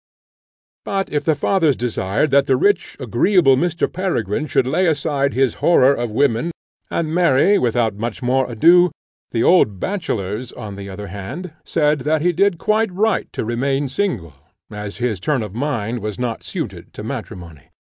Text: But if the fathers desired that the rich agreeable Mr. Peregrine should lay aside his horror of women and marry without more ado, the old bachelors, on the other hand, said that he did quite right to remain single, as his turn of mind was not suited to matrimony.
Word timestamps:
But 0.83 1.11
if 1.11 1.23
the 1.23 1.35
fathers 1.35 1.75
desired 1.75 2.31
that 2.31 2.47
the 2.47 2.55
rich 2.57 2.97
agreeable 2.99 3.55
Mr. 3.55 3.85
Peregrine 3.91 4.47
should 4.47 4.65
lay 4.65 4.87
aside 4.87 5.35
his 5.35 5.53
horror 5.61 5.93
of 5.93 6.09
women 6.09 6.49
and 6.89 7.13
marry 7.13 7.59
without 7.59 8.23
more 8.23 8.49
ado, 8.51 8.89
the 9.29 9.43
old 9.43 9.79
bachelors, 9.79 10.51
on 10.53 10.75
the 10.75 10.89
other 10.89 11.09
hand, 11.13 11.53
said 11.63 11.99
that 11.99 12.23
he 12.23 12.33
did 12.33 12.57
quite 12.57 12.91
right 12.91 13.31
to 13.33 13.45
remain 13.45 13.87
single, 13.87 14.33
as 14.71 14.97
his 14.97 15.19
turn 15.19 15.43
of 15.43 15.53
mind 15.53 15.99
was 15.99 16.17
not 16.17 16.41
suited 16.41 16.93
to 16.93 17.03
matrimony. 17.03 17.69